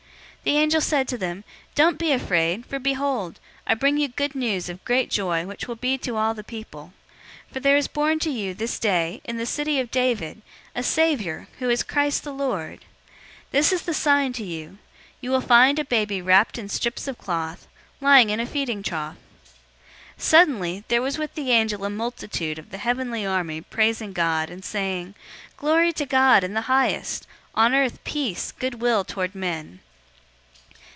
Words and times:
002:010 0.41 0.45
The 0.53 0.57
angel 0.57 0.81
said 0.81 1.07
to 1.07 1.17
them, 1.19 1.43
"Don't 1.75 1.99
be 1.99 2.11
afraid, 2.11 2.65
for 2.65 2.79
behold, 2.79 3.39
I 3.67 3.75
bring 3.75 3.97
you 3.97 4.07
good 4.07 4.33
news 4.33 4.69
of 4.69 4.83
great 4.83 5.11
joy 5.11 5.45
which 5.45 5.67
will 5.67 5.75
be 5.75 5.99
to 5.99 6.17
all 6.17 6.33
the 6.33 6.43
people. 6.43 6.93
002:011 7.49 7.53
For 7.53 7.59
there 7.59 7.77
is 7.77 7.87
born 7.87 8.17
to 8.17 8.31
you, 8.31 8.55
this 8.55 8.79
day, 8.79 9.21
in 9.23 9.37
the 9.37 9.45
city 9.45 9.79
of 9.79 9.91
David, 9.91 10.41
a 10.73 10.81
Savior, 10.81 11.47
who 11.59 11.69
is 11.69 11.83
Christ 11.83 12.23
the 12.23 12.33
Lord. 12.33 12.79
002:012 13.51 13.51
This 13.51 13.71
is 13.71 13.83
the 13.83 13.93
sign 13.93 14.33
to 14.33 14.43
you: 14.43 14.79
you 15.21 15.29
will 15.29 15.41
find 15.41 15.77
a 15.77 15.85
baby 15.85 16.23
wrapped 16.23 16.57
in 16.57 16.67
strips 16.69 17.07
of 17.07 17.19
cloth, 17.19 17.67
lying 18.01 18.31
in 18.31 18.39
a 18.39 18.47
feeding 18.47 18.81
trough." 18.81 19.17
002:013 19.45 19.63
Suddenly, 20.23 20.83
there 20.87 21.03
was 21.03 21.19
with 21.19 21.35
the 21.35 21.51
angel 21.51 21.85
a 21.85 21.89
multitude 21.91 22.57
of 22.57 22.71
the 22.71 22.79
heavenly 22.79 23.23
army 23.23 23.61
praising 23.61 24.11
God, 24.11 24.49
and 24.49 24.65
saying, 24.65 25.13
002:014 25.57 25.57
"Glory 25.57 25.93
to 25.93 26.05
God 26.07 26.43
in 26.43 26.55
the 26.55 26.61
highest, 26.61 27.27
on 27.53 27.75
earth 27.75 28.03
peace, 28.03 28.51
good 28.53 28.81
will 28.81 29.03
toward 29.05 29.35
men." 29.35 29.81